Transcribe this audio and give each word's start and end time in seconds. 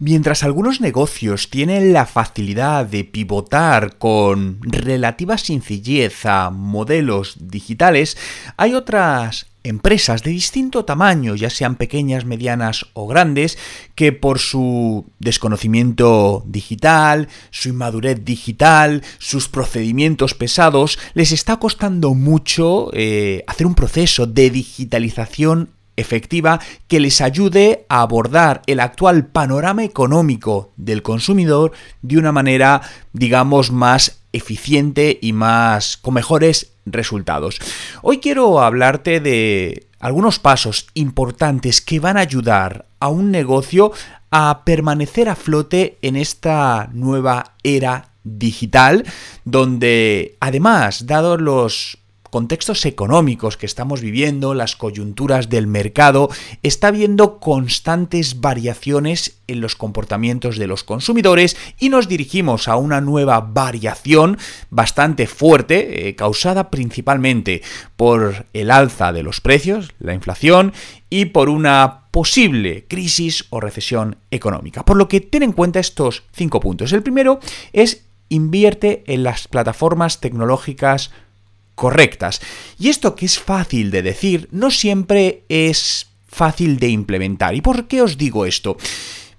Mientras 0.00 0.44
algunos 0.44 0.80
negocios 0.80 1.50
tienen 1.50 1.92
la 1.92 2.06
facilidad 2.06 2.86
de 2.86 3.02
pivotar 3.02 3.98
con 3.98 4.60
relativa 4.62 5.36
sencillez 5.38 6.24
a 6.24 6.50
modelos 6.50 7.36
digitales, 7.40 8.16
hay 8.56 8.74
otras 8.74 9.46
empresas 9.64 10.22
de 10.22 10.30
distinto 10.30 10.84
tamaño, 10.84 11.34
ya 11.34 11.50
sean 11.50 11.74
pequeñas, 11.74 12.24
medianas 12.24 12.86
o 12.92 13.08
grandes, 13.08 13.58
que 13.96 14.12
por 14.12 14.38
su 14.38 15.04
desconocimiento 15.18 16.44
digital, 16.46 17.28
su 17.50 17.70
inmadurez 17.70 18.24
digital, 18.24 19.02
sus 19.18 19.48
procedimientos 19.48 20.34
pesados, 20.34 21.00
les 21.14 21.32
está 21.32 21.56
costando 21.56 22.14
mucho 22.14 22.90
eh, 22.92 23.42
hacer 23.48 23.66
un 23.66 23.74
proceso 23.74 24.28
de 24.28 24.50
digitalización 24.50 25.70
efectiva 25.98 26.60
que 26.86 27.00
les 27.00 27.20
ayude 27.20 27.84
a 27.88 28.00
abordar 28.00 28.62
el 28.66 28.80
actual 28.80 29.26
panorama 29.26 29.84
económico 29.84 30.72
del 30.76 31.02
consumidor 31.02 31.72
de 32.02 32.18
una 32.18 32.32
manera, 32.32 32.80
digamos, 33.12 33.70
más 33.70 34.20
eficiente 34.32 35.18
y 35.20 35.32
más 35.32 35.96
con 35.96 36.14
mejores 36.14 36.72
resultados. 36.86 37.58
Hoy 38.02 38.18
quiero 38.18 38.60
hablarte 38.60 39.20
de 39.20 39.86
algunos 40.00 40.38
pasos 40.38 40.86
importantes 40.94 41.80
que 41.80 42.00
van 42.00 42.16
a 42.16 42.20
ayudar 42.20 42.86
a 43.00 43.08
un 43.08 43.30
negocio 43.30 43.92
a 44.30 44.64
permanecer 44.64 45.28
a 45.28 45.36
flote 45.36 45.98
en 46.02 46.16
esta 46.16 46.90
nueva 46.92 47.54
era 47.62 48.10
digital, 48.24 49.04
donde 49.44 50.36
además, 50.40 51.06
dado 51.06 51.36
los 51.36 51.98
contextos 52.30 52.84
económicos 52.86 53.56
que 53.56 53.66
estamos 53.66 54.00
viviendo, 54.00 54.54
las 54.54 54.76
coyunturas 54.76 55.48
del 55.48 55.66
mercado, 55.66 56.30
está 56.62 56.88
habiendo 56.88 57.38
constantes 57.38 58.40
variaciones 58.40 59.40
en 59.46 59.60
los 59.60 59.76
comportamientos 59.76 60.58
de 60.58 60.66
los 60.66 60.84
consumidores 60.84 61.56
y 61.78 61.88
nos 61.88 62.08
dirigimos 62.08 62.68
a 62.68 62.76
una 62.76 63.00
nueva 63.00 63.40
variación 63.40 64.38
bastante 64.70 65.26
fuerte, 65.26 66.08
eh, 66.08 66.14
causada 66.14 66.70
principalmente 66.70 67.62
por 67.96 68.46
el 68.52 68.70
alza 68.70 69.12
de 69.12 69.22
los 69.22 69.40
precios, 69.40 69.90
la 69.98 70.14
inflación 70.14 70.72
y 71.10 71.26
por 71.26 71.48
una 71.48 72.08
posible 72.10 72.86
crisis 72.88 73.46
o 73.50 73.60
recesión 73.60 74.16
económica. 74.30 74.84
Por 74.84 74.96
lo 74.96 75.08
que 75.08 75.20
ten 75.20 75.42
en 75.42 75.52
cuenta 75.52 75.80
estos 75.80 76.24
cinco 76.32 76.60
puntos. 76.60 76.92
El 76.92 77.02
primero 77.02 77.40
es 77.72 78.04
invierte 78.28 79.04
en 79.06 79.22
las 79.22 79.48
plataformas 79.48 80.20
tecnológicas 80.20 81.10
correctas. 81.78 82.42
Y 82.78 82.90
esto 82.90 83.14
que 83.14 83.24
es 83.24 83.38
fácil 83.38 83.90
de 83.90 84.02
decir, 84.02 84.48
no 84.50 84.70
siempre 84.70 85.44
es 85.48 86.08
fácil 86.26 86.78
de 86.78 86.88
implementar. 86.88 87.54
¿Y 87.54 87.62
por 87.62 87.86
qué 87.86 88.02
os 88.02 88.18
digo 88.18 88.44
esto? 88.44 88.76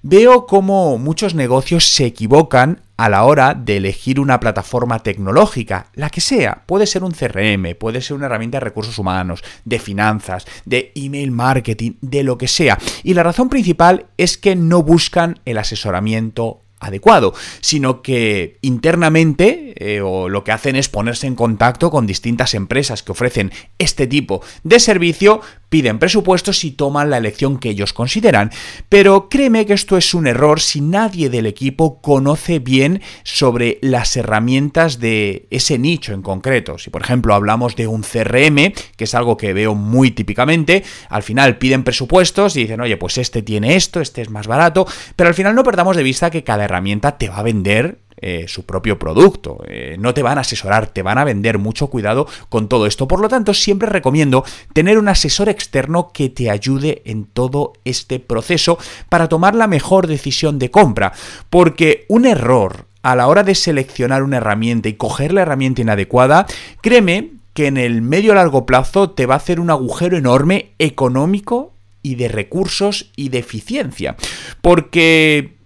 Veo 0.01 0.47
cómo 0.47 0.97
muchos 0.97 1.35
negocios 1.35 1.85
se 1.89 2.05
equivocan 2.05 2.81
a 2.95 3.09
la 3.09 3.25
hora 3.25 3.53
de 3.53 3.77
elegir 3.77 4.19
una 4.19 4.39
plataforma 4.39 4.99
tecnológica, 4.99 5.87
la 5.93 6.09
que 6.09 6.21
sea. 6.21 6.63
Puede 6.65 6.87
ser 6.87 7.03
un 7.03 7.11
CRM, 7.11 7.75
puede 7.77 8.01
ser 8.01 8.15
una 8.15 8.27
herramienta 8.27 8.57
de 8.59 8.65
recursos 8.65 8.97
humanos, 8.97 9.43
de 9.65 9.79
finanzas, 9.79 10.45
de 10.63 10.93
email 10.95 11.31
marketing, 11.31 11.93
de 11.99 12.23
lo 12.23 12.37
que 12.37 12.47
sea. 12.47 12.77
Y 13.03 13.13
la 13.13 13.23
razón 13.23 13.49
principal 13.49 14.07
es 14.17 14.37
que 14.37 14.55
no 14.55 14.83
buscan 14.83 15.39
el 15.43 15.57
asesoramiento 15.57 16.61
adecuado, 16.79 17.33
sino 17.61 18.01
que 18.01 18.57
internamente 18.61 19.73
eh, 19.75 20.01
o 20.01 20.29
lo 20.29 20.43
que 20.43 20.51
hacen 20.51 20.75
es 20.75 20.89
ponerse 20.89 21.27
en 21.27 21.35
contacto 21.35 21.89
con 21.91 22.07
distintas 22.07 22.53
empresas 22.53 23.03
que 23.03 23.11
ofrecen 23.11 23.51
este 23.77 24.07
tipo 24.07 24.41
de 24.63 24.79
servicio, 24.79 25.41
piden 25.69 25.99
presupuestos 25.99 26.63
y 26.63 26.71
toman 26.71 27.09
la 27.09 27.17
elección 27.17 27.59
que 27.59 27.69
ellos 27.69 27.93
consideran. 27.93 28.51
Pero 28.89 29.29
créeme 29.29 29.65
que 29.65 29.73
esto 29.73 29.97
es 29.97 30.13
un 30.13 30.27
error 30.27 30.59
si 30.59 30.81
nadie 30.81 31.29
del 31.29 31.45
equipo 31.45 32.01
conoce 32.01 32.59
bien 32.59 33.01
sobre 33.23 33.77
las 33.81 34.17
herramientas 34.17 34.99
de 34.99 35.47
ese 35.51 35.77
nicho 35.77 36.13
en 36.13 36.21
concreto. 36.21 36.77
Si 36.77 36.89
por 36.89 37.01
ejemplo 37.01 37.33
hablamos 37.33 37.75
de 37.75 37.87
un 37.87 38.01
CRM, 38.01 38.73
que 38.95 39.03
es 39.03 39.15
algo 39.15 39.37
que 39.37 39.53
veo 39.53 39.75
muy 39.75 40.11
típicamente, 40.11 40.83
al 41.09 41.23
final 41.23 41.57
piden 41.57 41.83
presupuestos 41.83 42.55
y 42.55 42.61
dicen, 42.61 42.81
oye, 42.81 42.97
pues 42.97 43.17
este 43.17 43.41
tiene 43.41 43.75
esto, 43.75 44.01
este 44.01 44.21
es 44.21 44.29
más 44.29 44.47
barato, 44.47 44.87
pero 45.15 45.29
al 45.29 45.35
final 45.35 45.55
no 45.55 45.63
perdamos 45.63 45.95
de 45.95 46.03
vista 46.03 46.29
que 46.29 46.43
cada 46.43 46.63
herramienta 46.69 47.17
te 47.17 47.29
va 47.29 47.37
a 47.37 47.43
vender 47.43 47.99
eh, 48.21 48.45
su 48.49 48.65
propio 48.65 48.99
producto. 48.99 49.63
Eh, 49.65 49.95
no 49.97 50.13
te 50.13 50.23
van 50.23 50.37
a 50.37 50.41
asesorar, 50.41 50.87
te 50.87 51.03
van 51.03 51.17
a 51.17 51.23
vender. 51.23 51.57
Mucho 51.57 51.87
cuidado 51.87 52.27
con 52.49 52.67
todo 52.67 52.85
esto. 52.85 53.07
Por 53.07 53.21
lo 53.21 53.29
tanto, 53.29 53.53
siempre 53.53 53.87
recomiendo 53.87 54.43
tener 54.73 54.97
un 54.97 55.07
asesor 55.07 55.47
externo 55.47 56.11
que 56.13 56.29
te 56.29 56.49
ayude 56.49 57.01
en 57.05 57.23
todo 57.23 57.73
este 57.85 58.19
proceso 58.19 58.77
para 59.07 59.29
tomar 59.29 59.55
la 59.55 59.67
mejor 59.67 60.07
decisión 60.07 60.59
de 60.59 60.69
compra. 60.69 61.13
Porque 61.49 62.05
un 62.09 62.25
error 62.25 62.87
a 63.03 63.15
la 63.15 63.27
hora 63.27 63.43
de 63.43 63.55
seleccionar 63.55 64.23
una 64.23 64.37
herramienta 64.37 64.89
y 64.89 64.95
coger 64.95 65.31
la 65.31 65.43
herramienta 65.43 65.81
inadecuada, 65.81 66.45
créeme 66.81 67.29
que 67.53 67.67
en 67.67 67.77
el 67.77 68.01
medio 68.01 68.33
largo 68.33 68.65
plazo 68.65 69.11
te 69.11 69.27
va 69.27 69.35
a 69.35 69.37
hacer 69.37 69.61
un 69.61 69.69
agujero 69.69 70.17
enorme 70.17 70.71
económico 70.77 71.71
y 72.03 72.15
de 72.15 72.27
recursos 72.27 73.11
y 73.15 73.29
de 73.29 73.39
eficiencia. 73.39 74.17
Porque 74.61 75.58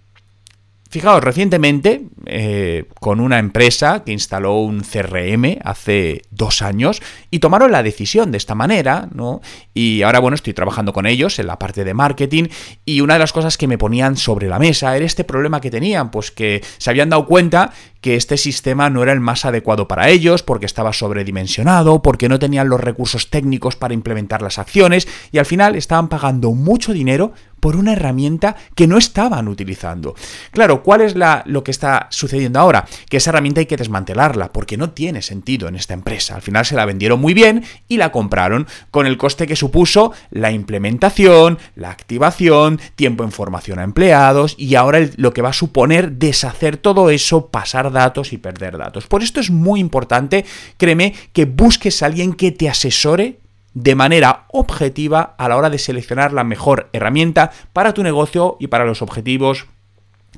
Fijaos, 0.94 1.24
recientemente, 1.24 2.02
eh, 2.24 2.84
con 3.00 3.18
una 3.18 3.40
empresa 3.40 4.04
que 4.04 4.12
instaló 4.12 4.58
un 4.60 4.82
CRM 4.82 5.58
hace 5.64 6.22
dos 6.30 6.62
años 6.62 7.02
y 7.32 7.40
tomaron 7.40 7.72
la 7.72 7.82
decisión 7.82 8.30
de 8.30 8.38
esta 8.38 8.54
manera, 8.54 9.08
¿no? 9.12 9.40
Y 9.74 10.02
ahora, 10.02 10.20
bueno, 10.20 10.36
estoy 10.36 10.54
trabajando 10.54 10.92
con 10.92 11.06
ellos 11.06 11.40
en 11.40 11.48
la 11.48 11.58
parte 11.58 11.82
de 11.82 11.94
marketing 11.94 12.44
y 12.84 13.00
una 13.00 13.14
de 13.14 13.18
las 13.18 13.32
cosas 13.32 13.58
que 13.58 13.66
me 13.66 13.76
ponían 13.76 14.16
sobre 14.16 14.46
la 14.46 14.60
mesa 14.60 14.96
era 14.96 15.04
este 15.04 15.24
problema 15.24 15.60
que 15.60 15.72
tenían, 15.72 16.12
pues 16.12 16.30
que 16.30 16.62
se 16.78 16.90
habían 16.90 17.10
dado 17.10 17.26
cuenta 17.26 17.72
que 18.00 18.14
este 18.14 18.36
sistema 18.36 18.88
no 18.88 19.02
era 19.02 19.12
el 19.12 19.20
más 19.20 19.46
adecuado 19.46 19.88
para 19.88 20.10
ellos, 20.10 20.42
porque 20.42 20.66
estaba 20.66 20.92
sobredimensionado, 20.92 22.02
porque 22.02 22.28
no 22.28 22.38
tenían 22.38 22.68
los 22.68 22.78
recursos 22.78 23.30
técnicos 23.30 23.76
para 23.76 23.94
implementar 23.94 24.42
las 24.42 24.58
acciones 24.58 25.08
y 25.32 25.38
al 25.38 25.46
final 25.46 25.74
estaban 25.74 26.08
pagando 26.08 26.52
mucho 26.52 26.92
dinero 26.92 27.32
por 27.64 27.76
una 27.76 27.94
herramienta 27.94 28.56
que 28.74 28.86
no 28.86 28.98
estaban 28.98 29.48
utilizando. 29.48 30.14
Claro, 30.50 30.82
¿cuál 30.82 31.00
es 31.00 31.16
la, 31.16 31.42
lo 31.46 31.64
que 31.64 31.70
está 31.70 32.08
sucediendo 32.10 32.60
ahora? 32.60 32.84
Que 33.08 33.16
esa 33.16 33.30
herramienta 33.30 33.60
hay 33.60 33.64
que 33.64 33.78
desmantelarla 33.78 34.52
porque 34.52 34.76
no 34.76 34.90
tiene 34.90 35.22
sentido 35.22 35.66
en 35.66 35.74
esta 35.74 35.94
empresa. 35.94 36.34
Al 36.34 36.42
final 36.42 36.66
se 36.66 36.76
la 36.76 36.84
vendieron 36.84 37.22
muy 37.22 37.32
bien 37.32 37.64
y 37.88 37.96
la 37.96 38.12
compraron 38.12 38.66
con 38.90 39.06
el 39.06 39.16
coste 39.16 39.46
que 39.46 39.56
supuso 39.56 40.12
la 40.30 40.50
implementación, 40.50 41.56
la 41.74 41.88
activación, 41.88 42.80
tiempo 42.96 43.24
en 43.24 43.32
formación 43.32 43.78
a 43.78 43.84
empleados 43.84 44.56
y 44.58 44.74
ahora 44.74 45.00
lo 45.16 45.32
que 45.32 45.40
va 45.40 45.48
a 45.48 45.54
suponer 45.54 46.12
deshacer 46.12 46.76
todo 46.76 47.08
eso, 47.08 47.46
pasar 47.46 47.92
datos 47.92 48.34
y 48.34 48.36
perder 48.36 48.76
datos. 48.76 49.06
Por 49.06 49.22
esto 49.22 49.40
es 49.40 49.50
muy 49.50 49.80
importante, 49.80 50.44
créeme, 50.76 51.14
que 51.32 51.46
busques 51.46 52.02
a 52.02 52.06
alguien 52.06 52.34
que 52.34 52.52
te 52.52 52.68
asesore 52.68 53.38
de 53.74 53.94
manera 53.94 54.46
objetiva 54.52 55.34
a 55.36 55.48
la 55.48 55.56
hora 55.56 55.70
de 55.70 55.78
seleccionar 55.78 56.32
la 56.32 56.44
mejor 56.44 56.88
herramienta 56.92 57.52
para 57.72 57.92
tu 57.92 58.02
negocio 58.02 58.56
y 58.60 58.68
para 58.68 58.84
los 58.84 59.02
objetivos 59.02 59.66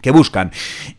que 0.01 0.11
buscan. 0.11 0.53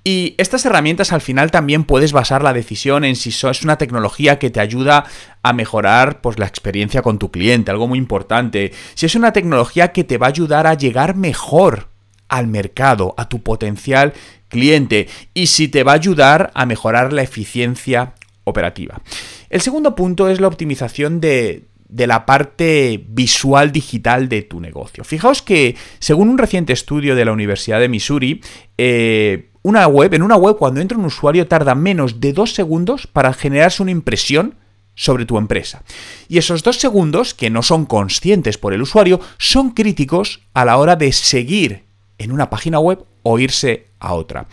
Y 0.04 0.36
estas 0.38 0.66
herramientas 0.66 1.12
al 1.14 1.22
final 1.22 1.52
también 1.52 1.84
puedes 1.84 2.14
basar 2.14 2.44
la 2.44 2.54
decisión 2.54 3.04
en 3.04 3.16
si 3.16 3.30
es 3.30 3.64
una 3.64 3.78
tecnología 3.78 4.40
que 4.40 4.50
te 4.50 4.60
ayuda 4.60 5.06
a 5.44 5.54
mejorar 5.54 6.22
pues, 6.22 6.40
la 6.40 6.48
experiencia 6.48 7.02
con 7.02 7.20
tu 7.20 7.32
cliente, 7.32 7.72
algo 7.72 7.88
muy 7.88 8.00
importante. 8.00 8.72
Si 8.96 9.06
es 9.06 9.16
una 9.16 9.34
tecnología 9.34 9.92
que 9.92 10.04
te 10.04 10.18
va 10.18 10.28
a 10.28 10.30
ayudar 10.30 10.68
a 10.68 10.74
llegar 10.74 11.16
mejor 11.16 11.90
al 12.28 12.48
mercado, 12.48 13.14
a 13.18 13.30
tu 13.30 13.42
potencial 13.42 14.14
cliente 14.50 15.08
y 15.34 15.48
si 15.48 15.68
te 15.68 15.84
va 15.84 15.94
a 15.94 15.96
ayudar 15.96 16.52
a 16.54 16.66
mejorar 16.66 17.14
la 17.14 17.22
eficiencia 17.22 18.14
operativa. 18.44 19.02
El 19.50 19.62
segundo 19.62 19.96
punto 19.96 20.30
es 20.30 20.42
la 20.42 20.48
optimización 20.48 21.20
de, 21.22 21.67
de 21.90 22.08
la 22.08 22.26
parte 22.26 23.06
visual 23.10 23.72
digital 23.72 24.30
de 24.30 24.42
tu 24.42 24.60
negocio. 24.60 25.04
Fijaos 25.04 25.42
que, 25.42 25.76
según 26.00 26.30
un 26.30 26.38
reciente 26.38 26.74
estudio 26.74 27.16
de 27.16 27.26
la 27.26 27.32
Universidad 27.32 27.80
de 27.80 27.90
Missouri, 27.90 28.42
eh, 28.78 29.52
una 29.62 29.88
web, 29.88 30.14
en 30.14 30.22
una 30.22 30.36
web, 30.36 30.58
cuando 30.58 30.82
entra 30.82 30.98
un 30.98 31.06
usuario, 31.06 31.48
tarda 31.48 31.76
menos 31.76 32.20
de 32.20 32.34
dos 32.34 32.54
segundos 32.54 33.08
para 33.08 33.34
generarse 33.34 33.82
una 33.82 33.92
impresión 33.92 34.56
sobre 34.96 35.26
tu 35.26 35.38
empresa. 35.38 35.84
Y 36.28 36.38
esos 36.40 36.64
dos 36.64 36.78
segundos, 36.78 37.34
que 37.34 37.50
no 37.50 37.62
son 37.62 37.86
conscientes 37.86 38.58
por 38.58 38.74
el 38.74 38.82
usuario, 38.82 39.20
son 39.38 39.72
críticos 39.72 40.42
a 40.54 40.66
la 40.66 40.78
hora 40.78 40.96
de 40.96 41.12
seguir 41.12 41.84
en 42.18 42.32
una 42.32 42.50
página 42.50 42.80
web 42.80 43.06
o 43.24 43.40
irse 43.40 43.88
a 44.00 44.14
otra. 44.14 44.48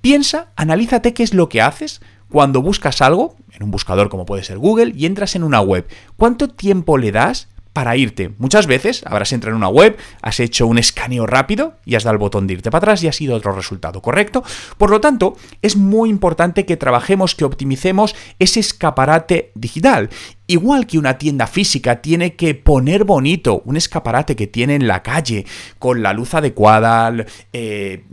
Piensa, 0.00 0.52
analízate 0.56 1.14
qué 1.14 1.22
es 1.22 1.32
lo 1.32 1.48
que 1.48 1.62
haces 1.62 2.00
cuando 2.28 2.60
buscas 2.60 3.00
algo, 3.00 3.36
en 3.54 3.62
un 3.62 3.70
buscador 3.70 4.08
como 4.08 4.26
puede 4.26 4.42
ser 4.42 4.58
Google, 4.58 4.92
y 4.94 5.06
entras 5.06 5.36
en 5.36 5.44
una 5.44 5.60
web, 5.60 5.86
¿cuánto 6.16 6.48
tiempo 6.48 6.98
le 6.98 7.12
das 7.12 7.48
para 7.74 7.96
irte. 7.96 8.30
Muchas 8.38 8.66
veces 8.66 9.02
habrás 9.04 9.32
entrado 9.32 9.54
en 9.54 9.58
una 9.58 9.68
web, 9.68 9.98
has 10.22 10.40
hecho 10.40 10.66
un 10.66 10.78
escaneo 10.78 11.26
rápido 11.26 11.74
y 11.84 11.96
has 11.96 12.04
dado 12.04 12.14
el 12.14 12.18
botón 12.18 12.46
de 12.46 12.54
irte 12.54 12.70
para 12.70 12.84
atrás 12.84 13.02
y 13.02 13.08
ha 13.08 13.12
sido 13.12 13.34
otro 13.34 13.52
resultado, 13.52 14.00
¿correcto? 14.00 14.44
Por 14.78 14.90
lo 14.90 15.00
tanto, 15.00 15.36
es 15.60 15.76
muy 15.76 16.08
importante 16.08 16.64
que 16.64 16.76
trabajemos, 16.76 17.34
que 17.34 17.44
optimicemos 17.44 18.14
ese 18.38 18.60
escaparate 18.60 19.50
digital. 19.56 20.08
Igual 20.46 20.86
que 20.86 20.98
una 20.98 21.18
tienda 21.18 21.48
física 21.48 22.00
tiene 22.00 22.34
que 22.36 22.54
poner 22.54 23.02
bonito 23.02 23.62
un 23.64 23.76
escaparate 23.76 24.36
que 24.36 24.46
tiene 24.46 24.76
en 24.76 24.86
la 24.86 25.02
calle, 25.02 25.44
con 25.80 26.00
la 26.00 26.12
luz 26.12 26.34
adecuada, 26.34 27.12
eh, 27.52 28.04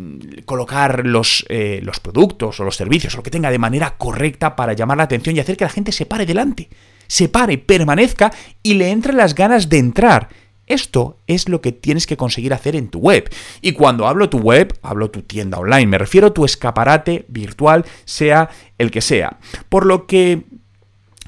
colocar 0.45 1.05
los, 1.05 1.45
eh, 1.49 1.81
los 1.83 1.99
productos 1.99 2.59
o 2.59 2.63
los 2.63 2.75
servicios, 2.75 3.13
o 3.13 3.17
lo 3.17 3.23
que 3.23 3.31
tenga 3.31 3.51
de 3.51 3.59
manera 3.59 3.95
correcta 3.97 4.55
para 4.55 4.73
llamar 4.73 4.97
la 4.97 5.03
atención 5.03 5.35
y 5.35 5.39
hacer 5.39 5.55
que 5.55 5.65
la 5.65 5.69
gente 5.69 5.91
se 5.91 6.07
pare 6.07 6.25
delante 6.25 6.67
se 7.11 7.27
pare, 7.27 7.57
permanezca 7.57 8.31
y 8.63 8.75
le 8.75 8.89
entren 8.89 9.17
las 9.17 9.35
ganas 9.35 9.67
de 9.67 9.79
entrar. 9.79 10.29
Esto 10.65 11.17
es 11.27 11.49
lo 11.49 11.59
que 11.59 11.73
tienes 11.73 12.07
que 12.07 12.15
conseguir 12.15 12.53
hacer 12.53 12.77
en 12.77 12.87
tu 12.87 12.99
web. 12.99 13.29
Y 13.61 13.73
cuando 13.73 14.07
hablo 14.07 14.29
tu 14.29 14.37
web, 14.37 14.79
hablo 14.81 15.11
tu 15.11 15.21
tienda 15.21 15.57
online. 15.57 15.87
Me 15.87 15.97
refiero 15.97 16.27
a 16.27 16.33
tu 16.33 16.45
escaparate 16.45 17.25
virtual, 17.27 17.83
sea 18.05 18.49
el 18.77 18.91
que 18.91 19.01
sea. 19.01 19.39
Por 19.67 19.85
lo 19.85 20.07
que 20.07 20.43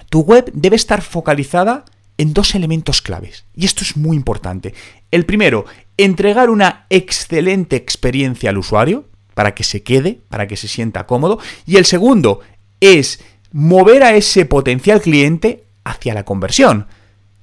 tu 0.10 0.22
web 0.22 0.50
debe 0.54 0.78
estar 0.78 1.02
focalizada 1.02 1.84
en 2.18 2.34
dos 2.34 2.56
elementos 2.56 3.02
claves. 3.02 3.44
Y 3.54 3.66
esto 3.66 3.84
es 3.84 3.98
muy 3.98 4.16
importante. 4.16 4.74
El 5.12 5.26
primero, 5.26 5.66
entregar 5.98 6.50
una 6.50 6.86
excelente 6.90 7.76
experiencia 7.76 8.52
al 8.52 8.58
usuario 8.58 9.10
para 9.34 9.54
que 9.54 9.66
se 9.66 9.84
quede, 9.84 10.22
para 10.30 10.48
que 10.48 10.56
se 10.56 10.70
sienta 10.70 11.08
cómodo. 11.08 11.40
Y 11.66 11.76
el 11.76 11.84
segundo 11.84 12.40
es 12.80 13.20
mover 13.52 14.04
a 14.04 14.16
ese 14.16 14.46
potencial 14.46 15.02
cliente 15.02 15.64
hacia 15.84 16.14
la 16.14 16.26
conversión, 16.26 16.88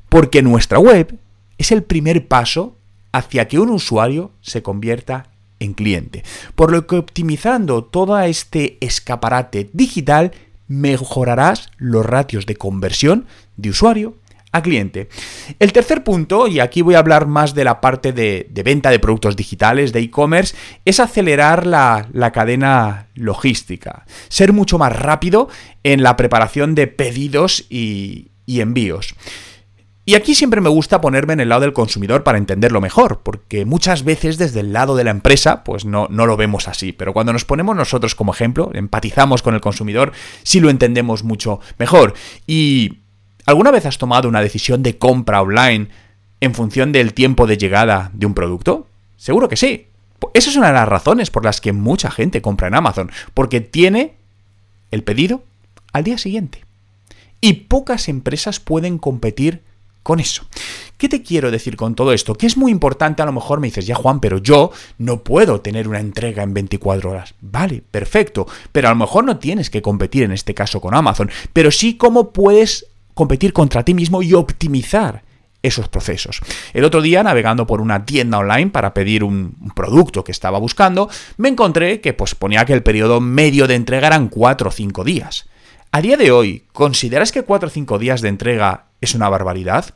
porque 0.09 0.43
nuestra 0.43 0.79
web 0.79 1.19
es 1.59 1.73
el 1.73 1.83
primer 1.83 2.27
paso 2.29 2.77
hacia 3.13 3.49
que 3.49 3.59
un 3.59 3.71
usuario 3.71 4.33
se 4.41 4.63
convierta 4.63 5.31
en 5.59 5.75
cliente. 5.75 6.25
Por 6.55 6.73
lo 6.73 6.87
que 6.87 6.97
optimizando 6.97 7.85
todo 7.85 8.19
este 8.21 8.79
escaparate 8.81 9.69
digital, 9.73 10.33
mejorarás 10.69 11.71
los 11.77 12.07
ratios 12.07 12.47
de 12.47 12.57
conversión 12.57 13.27
de 13.57 13.71
usuario 13.71 14.15
a 14.53 14.63
cliente. 14.63 15.09
El 15.59 15.73
tercer 15.73 16.03
punto, 16.03 16.49
y 16.49 16.61
aquí 16.61 16.83
voy 16.83 16.95
a 16.95 16.99
hablar 16.99 17.27
más 17.27 17.55
de 17.55 17.65
la 17.65 17.81
parte 17.81 18.13
de, 18.13 18.49
venta 18.65 18.91
de 18.91 18.99
productos 18.99 19.37
digitales, 19.37 19.93
de 19.93 20.01
e-commerce, 20.01 20.57
es 20.85 20.99
acelerar 20.99 21.67
la, 21.67 22.09
cadena 22.33 23.07
logística. 23.15 24.05
Ser 24.29 24.53
mucho 24.53 24.79
más 24.79 24.97
rápido 24.97 25.49
en 25.85 26.03
la 26.03 26.17
preparación 26.17 26.75
de 26.75 26.87
pedidos 26.87 27.67
y, 27.71 28.30
y 28.47 28.61
envíos. 28.61 29.15
Y 30.11 30.15
aquí 30.15 30.35
siempre 30.35 30.61
me 30.61 30.71
gusta 30.71 31.01
ponerme 31.01 31.35
en 31.35 31.41
el 31.41 31.51
lado 31.51 31.61
del 31.61 31.73
consumidor 31.73 32.25
para 32.25 32.39
entenderlo 32.39 32.81
mejor, 32.81 33.21
porque 33.23 33.65
muchas 33.65 34.03
veces 34.03 34.39
desde 34.39 34.61
el 34.61 34.73
lado 34.73 34.97
de 34.97 35.05
la 35.05 35.13
empresa, 35.13 35.63
pues 35.63 35.85
no, 35.85 36.09
no 36.11 36.27
lo 36.27 36.37
vemos 36.37 36.69
así, 36.69 36.93
pero 36.93 37.13
cuando 37.13 37.33
nos 37.33 37.45
ponemos 37.45 37.77
nosotros 37.77 38.15
como 38.15 38.33
ejemplo, 38.33 38.71
empatizamos 38.75 39.43
con 39.43 39.55
el 39.55 39.61
consumidor, 39.61 40.13
sí 40.43 40.59
lo 40.59 40.71
entendemos 40.71 41.23
mucho 41.23 41.61
mejor. 41.79 42.15
Y 42.47 42.99
¿alguna 43.47 43.71
vez 43.71 43.87
has 43.87 43.99
tomado 43.99 44.29
una 44.29 44.41
decisión 44.41 44.83
de 44.83 44.99
compra 44.99 45.43
online 45.43 45.89
en 46.41 46.55
función 46.55 46.93
del 46.93 47.15
tiempo 47.15 47.47
de 47.47 47.59
llegada 47.59 48.11
de 48.15 48.27
un 48.27 48.35
producto? 48.35 48.89
Seguro 49.17 49.49
que 49.49 49.57
sí. 49.57 49.87
Esa 50.35 50.51
es 50.51 50.57
una 50.57 50.69
de 50.69 50.75
las 50.75 50.89
razones 50.89 51.31
por 51.31 51.45
las 51.45 51.61
que 51.61 51.73
mucha 51.73 52.11
gente 52.11 52.43
compra 52.43 52.69
en 52.69 52.75
Amazon, 52.75 53.13
porque 53.33 53.61
tiene 53.61 54.15
el 54.91 55.05
pedido 55.05 55.45
al 55.93 56.05
día 56.05 56.19
siguiente. 56.19 56.65
Y 57.41 57.53
pocas 57.55 58.09
empresas 58.09 58.61
pueden 58.61 58.99
competir 58.99 59.63
con 60.03 60.21
eso. 60.21 60.45
¿Qué 60.97 61.09
te 61.09 61.23
quiero 61.23 61.51
decir 61.51 61.77
con 61.77 61.95
todo 61.95 62.13
esto? 62.13 62.35
Que 62.35 62.47
es 62.47 62.57
muy 62.57 62.71
importante, 62.71 63.23
a 63.23 63.27
lo 63.27 63.33
mejor 63.33 63.61
me 63.61 63.69
dices, 63.69 63.87
ya 63.87 63.95
Juan, 63.95 64.21
pero 64.21 64.39
yo 64.39 64.71
no 64.99 65.23
puedo 65.23 65.61
tener 65.61 65.89
una 65.89 66.01
entrega 66.01 66.43
en 66.43 66.53
24 66.53 67.11
horas. 67.11 67.35
Vale, 67.41 67.83
perfecto, 67.91 68.47
pero 68.73 68.89
a 68.89 68.91
lo 68.91 68.97
mejor 68.97 69.25
no 69.25 69.39
tienes 69.39 69.71
que 69.71 69.83
competir 69.83 70.25
en 70.25 70.33
este 70.33 70.55
caso 70.55 70.81
con 70.81 70.95
Amazon, 70.95 71.31
pero 71.53 71.71
sí 71.71 71.97
cómo 71.97 72.33
puedes 72.33 72.87
competir 73.15 73.53
contra 73.53 73.85
ti 73.85 73.95
mismo 73.95 74.23
y 74.23 74.35
optimizar 74.35 75.23
esos 75.63 75.89
procesos. 75.89 76.41
El 76.73 76.85
otro 76.85 77.03
día, 77.03 77.23
navegando 77.23 77.67
por 77.67 77.81
una 77.81 78.07
tienda 78.07 78.39
online 78.39 78.71
para 78.71 78.95
pedir 78.95 79.25
un, 79.25 79.57
producto 79.75 80.25
que 80.25 80.33
estaba 80.33 80.59
buscando, 80.59 81.09
me 81.37 81.49
encontré 81.49 82.01
que 82.01 82.13
pues, 82.13 82.35
ponía 82.35 82.65
que 82.65 82.73
el 82.73 82.83
periodo 82.83 83.21
medio 83.21 83.67
de 83.67 83.75
entrega 83.75 84.07
eran 84.07 84.29
4 84.29 84.69
o 84.69 84.73
5 84.73 85.05
días. 85.05 85.50
A 85.93 86.03
día 86.03 86.17
de 86.17 86.31
hoy, 86.31 86.63
¿consideras 86.73 87.33
que 87.33 87.43
4 87.43 87.67
o 87.67 87.71
5 87.71 87.99
días 87.99 88.21
de 88.21 88.29
entrega 88.29 88.85
es 89.01 89.17
una 89.17 89.29
barbaridad? 89.29 89.87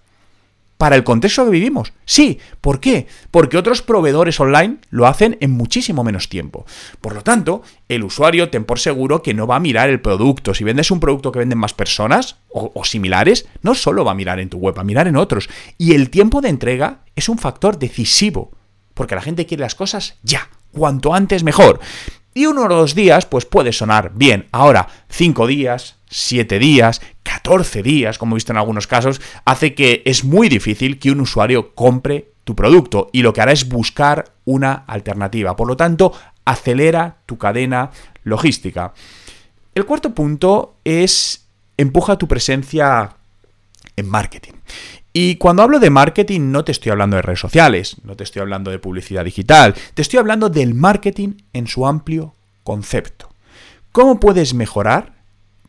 Para 0.77 0.97
el 0.97 1.05
contexto 1.05 1.45
que 1.45 1.53
vivimos, 1.53 1.93
sí. 2.05 2.41
¿Por 2.61 2.81
qué? 2.81 3.07
Porque 3.31 3.57
otros 3.57 3.81
proveedores 3.81 4.41
online 4.41 4.79
lo 4.91 5.07
hacen 5.07 5.39
en 5.41 5.53
muchísimo 5.53 6.03
menos 6.03 6.29
tiempo. 6.29 6.67
Por 7.01 7.15
lo 7.15 7.23
tanto, 7.23 7.63
el 7.89 8.03
usuario 8.03 8.51
ten 8.51 8.65
por 8.65 8.81
seguro 8.81 9.23
que 9.23 9.35
no 9.35 9.47
va 9.47 9.55
a 9.55 9.61
mirar 9.61 9.89
el 9.89 10.01
producto. 10.01 10.53
Si 10.53 10.65
vendes 10.65 10.91
un 10.91 10.99
producto 10.99 11.31
que 11.31 11.39
venden 11.39 11.59
más 11.59 11.75
personas 11.75 12.39
o, 12.49 12.73
o 12.75 12.85
similares, 12.85 13.47
no 13.63 13.77
solo 13.77 14.05
va 14.05 14.11
a 14.11 14.17
mirar 14.17 14.41
en 14.41 14.51
tu 14.51 14.59
web, 14.59 14.77
va 14.77 14.81
a 14.81 14.85
mirar 14.85 15.07
en 15.07 15.15
otros. 15.15 15.49
Y 15.79 15.95
el 15.95 16.11
tiempo 16.11 16.41
de 16.41 16.49
entrega 16.49 17.03
es 17.15 17.29
un 17.29 17.39
factor 17.39 17.79
decisivo. 17.79 18.51
Porque 18.95 19.15
la 19.15 19.23
gente 19.23 19.47
quiere 19.47 19.61
las 19.61 19.77
cosas 19.77 20.17
ya, 20.25 20.49
cuanto 20.73 21.15
antes 21.15 21.45
mejor. 21.45 21.79
Y 22.35 22.47
uno 22.47 22.63
o 22.63 22.69
dos 22.69 22.95
días, 22.97 23.27
pues 23.27 23.47
puede 23.47 23.73
sonar 23.73 24.13
bien. 24.15 24.49
Ahora, 24.51 24.89
cinco 25.09 25.47
días, 25.47 25.97
siete 26.09 26.59
días, 26.59 27.01
14 27.23 27.83
días, 27.83 28.19
como 28.19 28.35
he 28.35 28.39
visto 28.39 28.53
en 28.53 28.59
algunos 28.59 28.87
casos, 28.87 29.21
hace 29.45 29.75
que 29.75 30.03
es 30.05 30.25
muy 30.25 30.49
difícil 30.49 30.99
que 30.99 31.13
un 31.13 31.21
usuario 31.21 31.75
compre 31.75 32.33
tu 32.43 32.57
producto 32.57 33.09
y 33.13 33.23
lo 33.23 33.33
que 33.33 33.41
hará 33.41 33.53
es 33.53 33.69
buscar 33.69 34.33
una 34.45 34.73
alternativa. 34.87 35.55
Por 35.57 35.69
lo 35.69 35.77
tanto, 35.77 36.13
acelera 36.45 37.19
tu 37.27 37.39
cadena 37.39 37.91
logística. 38.25 38.93
El 39.75 39.87
cuarto 39.87 40.15
punto 40.15 40.77
es 40.85 41.47
empuja 41.77 42.17
tu 42.19 42.29
presencia 42.29 43.17
en 43.97 44.09
marketing. 44.09 44.55
Y 45.17 45.37
cuando 45.37 45.63
hablo 45.63 45.79
de 45.79 45.91
marketing 45.91 46.51
no 46.51 46.65
te 46.65 46.73
estoy 46.73 46.91
hablando 46.91 47.15
de 47.15 47.23
redes 47.23 47.39
sociales, 47.39 47.97
no 48.03 48.17
te 48.17 48.25
estoy 48.25 48.43
hablando 48.43 48.73
de 48.73 48.81
publicidad 48.81 49.25
digital, 49.25 49.75
te 49.95 50.03
estoy 50.03 50.19
hablando 50.19 50.51
del 50.51 50.75
marketing 50.75 51.35
en 51.53 51.69
su 51.69 51.87
amplio 51.87 52.35
concepto. 52.65 53.31
¿Cómo 53.93 54.19
puedes 54.19 54.55
mejorar 54.55 55.15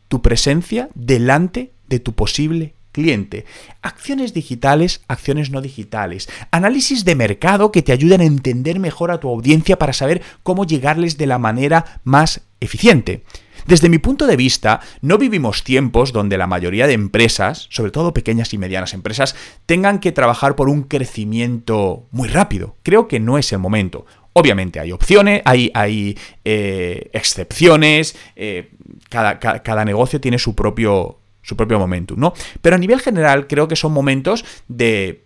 tu 0.08 0.20
presencia 0.20 0.88
delante 0.94 1.72
de 1.88 2.00
tu 2.00 2.12
posible 2.12 2.74
cliente. 2.96 3.44
Acciones 3.82 4.32
digitales, 4.32 5.02
acciones 5.06 5.50
no 5.50 5.60
digitales. 5.60 6.30
Análisis 6.50 7.04
de 7.04 7.14
mercado 7.14 7.70
que 7.70 7.82
te 7.82 7.92
ayuden 7.92 8.22
a 8.22 8.24
entender 8.24 8.80
mejor 8.80 9.10
a 9.10 9.20
tu 9.20 9.28
audiencia 9.28 9.78
para 9.78 9.92
saber 9.92 10.22
cómo 10.42 10.64
llegarles 10.64 11.18
de 11.18 11.26
la 11.26 11.38
manera 11.38 12.00
más 12.04 12.40
eficiente. 12.58 13.22
Desde 13.66 13.88
mi 13.88 13.98
punto 13.98 14.28
de 14.28 14.36
vista, 14.36 14.80
no 15.00 15.18
vivimos 15.18 15.64
tiempos 15.64 16.12
donde 16.12 16.38
la 16.38 16.46
mayoría 16.46 16.86
de 16.86 16.92
empresas, 16.92 17.66
sobre 17.70 17.90
todo 17.90 18.14
pequeñas 18.14 18.54
y 18.54 18.58
medianas 18.58 18.94
empresas, 18.94 19.34
tengan 19.66 19.98
que 19.98 20.12
trabajar 20.12 20.54
por 20.54 20.68
un 20.68 20.84
crecimiento 20.84 22.06
muy 22.12 22.28
rápido. 22.28 22.76
Creo 22.84 23.08
que 23.08 23.18
no 23.18 23.38
es 23.38 23.52
el 23.52 23.58
momento. 23.58 24.06
Obviamente 24.34 24.78
hay 24.78 24.92
opciones, 24.92 25.42
hay, 25.44 25.72
hay 25.74 26.16
eh, 26.44 27.10
excepciones, 27.12 28.16
eh, 28.36 28.70
cada, 29.08 29.40
cada, 29.40 29.84
negocio 29.84 30.20
tiene 30.20 30.38
su 30.38 30.54
propio, 30.54 31.18
su 31.42 31.56
propio 31.56 31.80
momentum, 31.80 32.20
¿no? 32.20 32.34
Pero 32.60 32.76
a 32.76 32.78
nivel 32.78 33.00
general 33.00 33.48
creo 33.48 33.66
que 33.66 33.74
son 33.74 33.92
momentos 33.92 34.44
de 34.68 35.24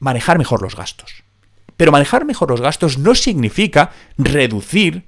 manejar 0.00 0.36
mejor 0.36 0.60
los 0.60 0.76
gastos. 0.76 1.24
Pero 1.78 1.92
manejar 1.92 2.26
mejor 2.26 2.50
los 2.50 2.60
gastos 2.60 2.98
no 2.98 3.14
significa 3.14 3.90
reducir 4.18 5.04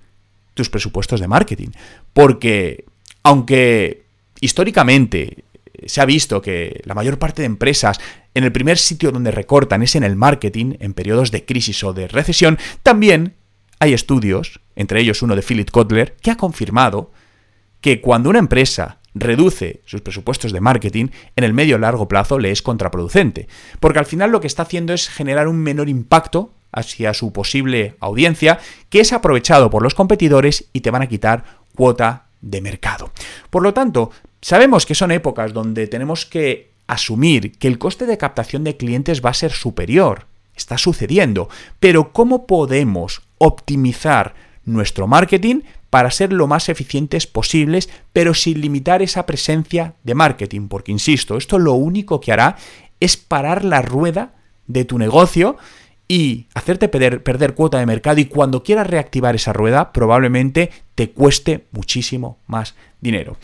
tus 0.59 0.69
presupuestos 0.69 1.21
de 1.21 1.29
marketing. 1.29 1.69
Porque, 2.13 2.85
aunque 3.23 4.05
históricamente 4.41 5.45
se 5.87 6.01
ha 6.01 6.05
visto 6.05 6.43
que 6.43 6.83
la 6.85 6.95
mayor 6.95 7.19
parte 7.19 7.43
de 7.43 7.47
empresas 7.47 7.99
en 8.35 8.45
el 8.45 8.53
primer 8.53 8.77
sitio 8.77 9.13
donde 9.13 9.31
recortan 9.31 9.83
es 9.83 9.95
en 9.95 10.03
el 10.03 10.17
marketing, 10.17 10.75
en 10.81 10.93
periodos 10.93 11.31
de 11.31 11.45
crisis 11.45 11.83
o 11.85 11.93
de 11.93 12.09
recesión, 12.09 12.59
también 12.83 13.35
hay 13.79 13.93
estudios, 13.93 14.61
entre 14.75 15.01
ellos 15.01 15.23
uno 15.23 15.37
de 15.37 15.43
Philip 15.43 15.71
Kotler, 15.71 16.17
que 16.21 16.33
ha 16.33 16.37
confirmado 16.37 17.13
que 17.81 18.01
cuando 18.01 18.31
una 18.31 18.41
empresa 18.41 18.99
reduce 19.15 19.83
sus 19.87 20.01
presupuestos 20.01 20.53
de 20.53 20.61
marketing, 20.61 21.09
en 21.37 21.45
el 21.45 21.53
medio 21.53 21.79
largo 21.79 22.09
plazo 22.09 22.39
le 22.39 22.51
es 22.51 22.63
contraproducente, 22.63 23.47
porque 23.79 24.01
al 24.01 24.07
final 24.07 24.33
lo 24.33 24.41
que 24.41 24.49
está 24.49 24.65
haciendo 24.65 24.93
es 24.93 25.09
generar 25.09 25.47
un 25.47 25.59
menor 25.59 25.89
impacto 25.89 26.53
hacia 26.79 27.15
su 27.15 27.33
posible 27.33 27.97
audiencia, 28.01 28.59
que 28.89 29.01
es 29.01 29.13
aprovechado 29.13 29.71
por 29.71 29.83
los 29.83 29.95
competidores 29.95 30.69
y 30.73 30.81
te 30.81 30.91
van 30.91 31.03
a 31.03 31.09
quitar 31.09 31.45
cuota 31.75 32.27
de 32.41 32.61
mercado. 32.61 33.13
Por 33.51 33.63
lo 33.63 33.75
tanto, 33.75 34.11
sabemos 34.41 34.87
que 34.87 34.95
son 34.95 35.11
épocas 35.11 35.53
donde 35.53 35.87
tenemos 35.87 36.27
que 36.27 36.71
asumir 36.87 37.59
que 37.59 37.69
el 37.69 37.79
coste 37.79 38.07
de 38.07 38.19
captación 38.19 38.65
de 38.65 38.77
clientes 38.77 39.23
va 39.25 39.31
a 39.31 39.35
ser 39.35 39.53
superior. 39.53 40.27
Está 40.57 40.79
sucediendo. 40.79 41.49
Pero 41.79 42.13
¿cómo 42.13 42.47
podemos 42.47 43.23
optimizar 43.39 44.35
nuestro 44.65 45.07
marketing 45.07 45.61
para 45.91 46.11
ser 46.11 46.33
lo 46.33 46.47
más 46.47 46.69
eficientes 46.69 47.27
posibles, 47.27 47.89
pero 48.13 48.35
sin 48.35 48.61
limitar 48.61 49.03
esa 49.03 49.27
presencia 49.27 49.95
de 50.03 50.15
marketing? 50.15 50.69
Porque, 50.69 50.93
insisto, 50.93 51.37
esto 51.37 51.59
lo 51.59 51.75
único 51.75 52.21
que 52.21 52.33
hará 52.33 52.57
es 53.01 53.17
parar 53.17 53.65
la 53.65 53.83
rueda 53.83 54.35
de 54.67 54.85
tu 54.85 54.99
negocio 54.99 55.57
y 56.09 56.47
hacerte 56.55 56.89
perder, 56.89 57.23
perder, 57.23 57.55
cuota 57.55 57.79
de 57.79 57.87
mercado 57.87 58.19
y 58.19 58.25
cuando 58.25 58.63
quieras 58.63 58.87
reactivar 58.87 59.37
esa 59.37 59.53
rueda 59.53 59.93
probablemente 59.93 60.71
te 60.95 61.11
cueste 61.11 61.67
muchísimo 61.71 62.39
más 62.47 62.75
dinero. 63.01 63.37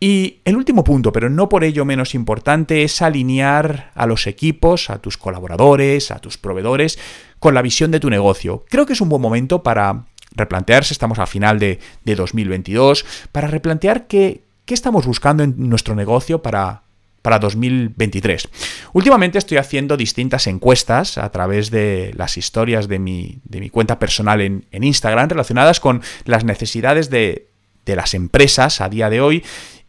Y 0.00 0.38
el 0.44 0.56
último 0.56 0.84
punto, 0.84 1.12
pero 1.12 1.28
no 1.28 1.48
por 1.48 1.64
ello 1.64 1.84
menos 1.84 2.14
importante, 2.14 2.84
es 2.84 3.02
alinear 3.02 3.90
a 3.94 4.06
los 4.06 4.28
equipos, 4.28 4.90
a 4.90 4.98
tus 4.98 5.16
colaboradores, 5.16 6.12
a 6.12 6.20
tus 6.20 6.38
proveedores, 6.38 6.98
con 7.40 7.52
la 7.54 7.62
visión 7.62 7.90
de 7.90 7.98
tu 7.98 8.08
negocio. 8.08 8.64
Creo 8.68 8.86
que 8.86 8.92
es 8.92 9.00
un 9.00 9.08
buen 9.08 9.20
momento 9.20 9.64
para 9.64 10.04
replantearse, 10.36 10.94
estamos 10.94 11.18
al 11.18 11.26
final 11.26 11.58
de, 11.58 11.80
2022, 12.04 13.04
para 13.32 13.48
replantear 13.48 14.06
qué, 14.06 14.42
qué 14.66 14.74
estamos 14.74 15.04
buscando 15.04 15.42
en 15.42 15.68
nuestro 15.68 15.96
negocio 15.96 16.42
para 16.42 16.82
para 17.22 17.38
2023. 17.38 18.48
Últimamente 18.92 19.38
estoy 19.38 19.58
haciendo 19.58 19.96
distintas 19.96 20.46
encuestas 20.46 21.18
a 21.18 21.30
través 21.30 21.70
de 21.70 22.12
las 22.16 22.36
historias 22.36 22.88
de 22.88 22.98
mi, 22.98 23.38
de 23.44 23.60
mi 23.60 23.70
cuenta 23.70 23.98
personal 23.98 24.40
en, 24.40 24.64
Instagram 24.72 25.28
relacionadas 25.28 25.80
con 25.80 26.02
las 26.24 26.44
necesidades 26.44 27.10
de, 27.10 27.46
las 27.86 28.12
empresas 28.12 28.82
a 28.82 28.90
día 28.90 29.08
de 29.08 29.22
hoy 29.22 29.42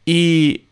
y 0.05 0.63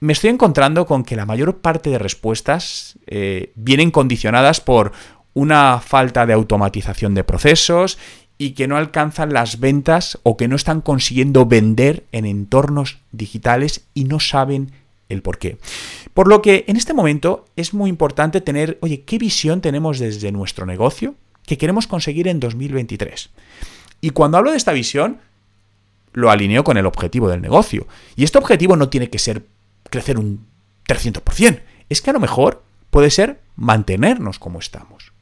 me 0.00 0.12
estoy 0.12 0.30
encontrando 0.30 0.84
con 0.84 1.04
que 1.04 1.14
la 1.14 1.26
mayor 1.26 1.58
parte 1.58 1.90
de 1.90 1.98
respuestas 1.98 2.98
eh, 3.06 3.52
vienen 3.54 3.92
condicionadas 3.92 4.60
por 4.60 4.90
una 5.32 5.80
falta 5.80 6.26
de 6.26 6.32
automatización 6.32 7.14
de 7.14 7.22
procesos 7.22 7.98
y 8.36 8.50
que 8.50 8.66
no 8.66 8.76
alcanzan 8.76 9.32
las 9.32 9.60
ventas 9.60 10.18
o 10.22 10.36
que 10.36 10.48
no 10.48 10.56
están 10.56 10.80
consiguiendo 10.80 11.46
vender 11.46 12.04
en 12.10 12.26
entornos 12.26 12.98
digitales 13.12 13.86
y 13.94 14.04
no 14.04 14.18
saben 14.18 14.72
el 15.14 15.22
por 15.22 15.38
qué. 15.38 15.58
Por 16.12 16.28
lo 16.28 16.42
que 16.42 16.64
en 16.68 16.76
este 16.76 16.94
momento 16.94 17.46
es 17.56 17.74
muy 17.74 17.90
importante 17.90 18.40
tener, 18.40 18.78
oye, 18.82 19.02
¿qué 19.02 19.18
visión 19.18 19.60
tenemos 19.60 19.98
desde 19.98 20.32
nuestro 20.32 20.66
negocio 20.66 21.14
que 21.46 21.58
queremos 21.58 21.86
conseguir 21.86 22.28
en 22.28 22.40
2023? 22.40 23.30
Y 24.00 24.10
cuando 24.10 24.38
hablo 24.38 24.50
de 24.50 24.56
esta 24.56 24.72
visión, 24.72 25.18
lo 26.12 26.30
alineo 26.30 26.64
con 26.64 26.76
el 26.76 26.86
objetivo 26.86 27.28
del 27.28 27.42
negocio. 27.42 27.86
Y 28.16 28.24
este 28.24 28.38
objetivo 28.38 28.76
no 28.76 28.88
tiene 28.88 29.10
que 29.10 29.18
ser 29.18 29.46
crecer 29.90 30.18
un 30.18 30.46
300%. 30.88 31.62
Es 31.88 32.02
que 32.02 32.10
a 32.10 32.12
lo 32.12 32.20
mejor 32.20 32.62
puede 32.90 33.10
ser 33.10 33.40
mantenernos 33.56 34.38
como 34.38 34.58
estamos. 34.58 35.12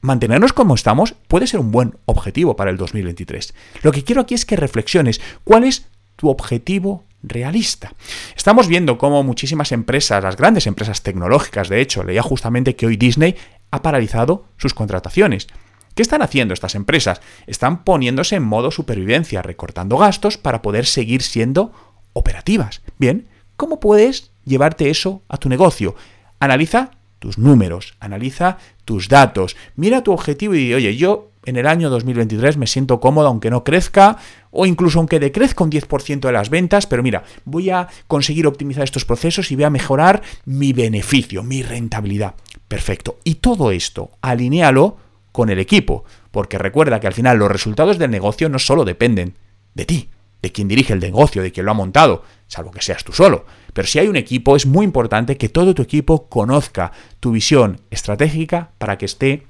Mantenernos 0.00 0.52
como 0.52 0.74
estamos 0.74 1.14
puede 1.28 1.46
ser 1.46 1.60
un 1.60 1.70
buen 1.70 1.96
objetivo 2.06 2.56
para 2.56 2.70
el 2.70 2.76
2023. 2.76 3.54
Lo 3.82 3.92
que 3.92 4.04
quiero 4.04 4.22
aquí 4.22 4.34
es 4.34 4.44
que 4.44 4.56
reflexiones 4.56 5.20
cuál 5.44 5.64
es 5.64 5.86
tu 6.16 6.28
objetivo 6.28 7.04
realista. 7.22 7.92
Estamos 8.36 8.68
viendo 8.68 8.98
cómo 8.98 9.22
muchísimas 9.22 9.72
empresas, 9.72 10.22
las 10.22 10.36
grandes 10.36 10.66
empresas 10.66 11.02
tecnológicas, 11.02 11.68
de 11.68 11.80
hecho, 11.80 12.02
leía 12.02 12.22
justamente 12.22 12.76
que 12.76 12.86
hoy 12.86 12.96
Disney 12.96 13.36
ha 13.70 13.82
paralizado 13.82 14.46
sus 14.56 14.74
contrataciones. 14.74 15.48
¿Qué 15.94 16.02
están 16.02 16.22
haciendo 16.22 16.54
estas 16.54 16.74
empresas? 16.74 17.20
Están 17.46 17.84
poniéndose 17.84 18.36
en 18.36 18.42
modo 18.42 18.70
supervivencia, 18.70 19.42
recortando 19.42 19.98
gastos 19.98 20.38
para 20.38 20.62
poder 20.62 20.86
seguir 20.86 21.22
siendo 21.22 21.72
operativas. 22.14 22.82
Bien, 22.98 23.28
¿cómo 23.56 23.78
puedes 23.78 24.30
llevarte 24.44 24.90
eso 24.90 25.22
a 25.28 25.36
tu 25.36 25.48
negocio? 25.48 25.94
Analiza 26.40 26.92
tus 27.18 27.38
números, 27.38 27.94
analiza 28.00 28.58
tus 28.84 29.08
datos, 29.08 29.56
mira 29.76 30.02
tu 30.02 30.12
objetivo 30.12 30.54
y 30.54 30.74
oye, 30.74 30.96
yo 30.96 31.31
en 31.44 31.56
el 31.56 31.66
año 31.66 31.90
2023 31.90 32.56
me 32.56 32.66
siento 32.66 33.00
cómodo 33.00 33.26
aunque 33.26 33.50
no 33.50 33.64
crezca 33.64 34.16
o 34.50 34.66
incluso 34.66 34.98
aunque 34.98 35.18
decrezca 35.18 35.64
un 35.64 35.70
10% 35.70 36.20
de 36.20 36.32
las 36.32 36.50
ventas, 36.50 36.86
pero 36.86 37.02
mira, 37.02 37.24
voy 37.44 37.70
a 37.70 37.88
conseguir 38.06 38.46
optimizar 38.46 38.84
estos 38.84 39.04
procesos 39.04 39.50
y 39.50 39.56
voy 39.56 39.64
a 39.64 39.70
mejorar 39.70 40.22
mi 40.44 40.72
beneficio, 40.72 41.42
mi 41.42 41.62
rentabilidad. 41.62 42.34
Perfecto. 42.68 43.18
Y 43.24 43.36
todo 43.36 43.72
esto, 43.72 44.10
alinealo 44.20 44.96
con 45.32 45.50
el 45.50 45.58
equipo, 45.58 46.04
porque 46.30 46.58
recuerda 46.58 47.00
que 47.00 47.06
al 47.06 47.14
final 47.14 47.38
los 47.38 47.50
resultados 47.50 47.98
del 47.98 48.10
negocio 48.10 48.48
no 48.48 48.58
solo 48.58 48.84
dependen 48.84 49.36
de 49.74 49.84
ti, 49.84 50.10
de 50.42 50.52
quien 50.52 50.68
dirige 50.68 50.92
el 50.92 51.00
negocio, 51.00 51.42
de 51.42 51.52
quien 51.52 51.66
lo 51.66 51.72
ha 51.72 51.74
montado, 51.74 52.22
salvo 52.46 52.70
que 52.70 52.82
seas 52.82 53.04
tú 53.04 53.12
solo. 53.12 53.46
Pero 53.72 53.88
si 53.88 53.98
hay 53.98 54.08
un 54.08 54.16
equipo, 54.16 54.56
es 54.56 54.66
muy 54.66 54.84
importante 54.84 55.38
que 55.38 55.48
todo 55.48 55.74
tu 55.74 55.82
equipo 55.82 56.28
conozca 56.28 56.92
tu 57.20 57.32
visión 57.32 57.80
estratégica 57.90 58.70
para 58.78 58.98
que 58.98 59.06
esté 59.06 59.46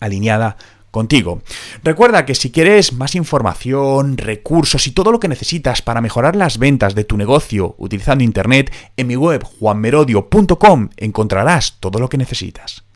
alineada 0.00 0.56
contigo. 0.90 1.42
Recuerda 1.82 2.24
que 2.24 2.34
si 2.34 2.50
quieres 2.50 2.92
más 2.92 3.14
información, 3.14 4.16
recursos 4.16 4.86
y 4.86 4.92
todo 4.92 5.12
lo 5.12 5.20
que 5.20 5.28
necesitas 5.28 5.82
para 5.82 6.00
mejorar 6.00 6.36
las 6.36 6.58
ventas 6.58 6.94
de 6.94 7.04
tu 7.04 7.16
negocio 7.16 7.74
utilizando 7.78 8.24
Internet, 8.24 8.72
en 8.96 9.06
mi 9.06 9.16
web 9.16 9.44
juanmerodio.com 9.44 10.88
encontrarás 10.96 11.78
todo 11.80 11.98
lo 11.98 12.08
que 12.08 12.18
necesitas. 12.18 12.87